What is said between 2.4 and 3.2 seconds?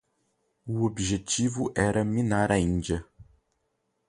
a Índia